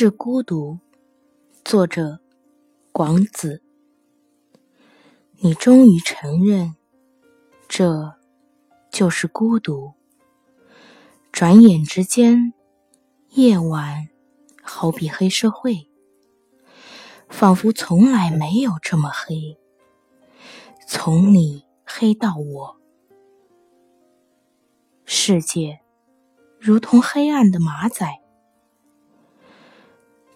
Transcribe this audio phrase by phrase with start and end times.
[0.00, 0.78] 致孤独，
[1.64, 2.20] 作者
[2.92, 3.64] 广子。
[5.40, 6.76] 你终于承认，
[7.66, 8.14] 这
[8.92, 9.94] 就是孤独。
[11.32, 12.54] 转眼之间，
[13.30, 14.08] 夜晚
[14.62, 15.88] 好比黑社会，
[17.28, 19.58] 仿佛从来没有这么黑，
[20.86, 22.76] 从你黑到我，
[25.04, 25.80] 世界
[26.60, 28.06] 如同黑暗的马仔。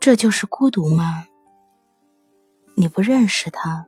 [0.03, 1.29] 这就是孤独吗？
[2.75, 3.87] 你不认识他，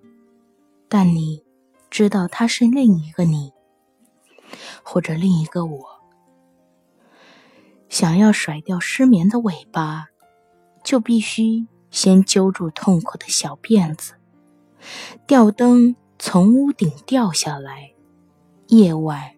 [0.89, 1.43] 但你
[1.91, 3.53] 知道他是另一个你，
[4.85, 5.85] 或者另一个我。
[7.89, 10.07] 想要甩掉失眠的尾巴，
[10.85, 14.15] 就必须先揪住痛苦的小辫子。
[15.27, 17.93] 吊灯从屋顶掉下来，
[18.69, 19.35] 夜晚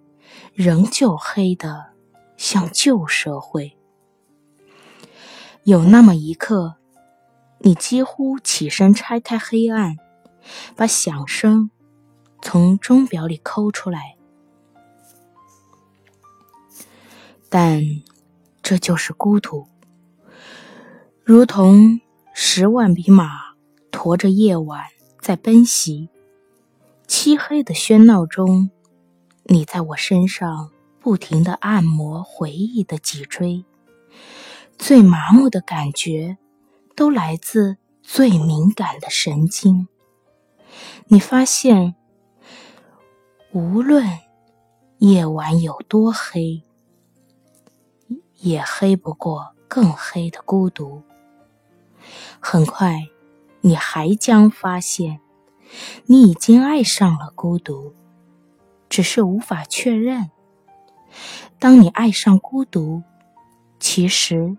[0.52, 1.95] 仍旧黑的
[2.36, 3.75] 像旧社会。
[5.66, 6.76] 有那么一刻，
[7.59, 9.96] 你几乎起身拆开黑暗，
[10.76, 11.73] 把响声
[12.40, 14.16] 从钟表里抠出来。
[17.48, 17.82] 但
[18.62, 19.66] 这就是孤独，
[21.24, 22.01] 如同
[22.32, 23.28] 十万匹马
[23.90, 24.84] 驮着夜晚
[25.20, 26.08] 在奔袭，
[27.08, 28.70] 漆黑的喧闹中，
[29.42, 30.70] 你在我身上
[31.01, 33.64] 不停的按摩回忆的脊椎。
[34.79, 36.37] 最麻木的感觉，
[36.95, 39.88] 都来自最敏感的神经。
[41.09, 41.95] 你发现，
[43.52, 44.07] 无论
[44.99, 46.63] 夜晚有多黑，
[48.37, 51.02] 也黑不过更黑的孤独。
[52.38, 53.09] 很快，
[53.63, 55.21] 你还将发现，
[56.04, 57.95] 你已经爱上了孤独，
[58.88, 60.30] 只是无法确认。
[61.59, 63.02] 当你爱上孤独，
[63.80, 64.56] 其实。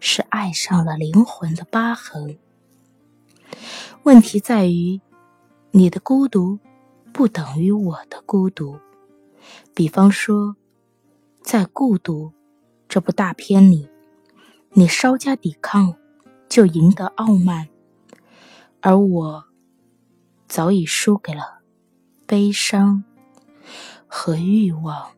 [0.00, 2.38] 是爱上了灵魂的疤痕。
[4.04, 5.00] 问题在于，
[5.70, 6.58] 你的孤独
[7.12, 8.78] 不等于我的孤独。
[9.74, 10.56] 比方说，
[11.42, 12.26] 在《孤独》
[12.88, 13.88] 这部大片里，
[14.70, 15.94] 你稍加抵抗
[16.48, 17.68] 就赢得傲慢，
[18.80, 19.44] 而我
[20.46, 21.60] 早已输给了
[22.26, 23.04] 悲伤
[24.06, 25.17] 和欲望。